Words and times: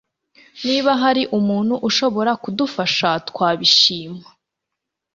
Niba 0.67 0.91
hari 1.01 1.23
umuntu 1.37 1.75
ushobora 1.89 2.31
kudufasha, 2.43 3.09
twabishima. 3.29 4.27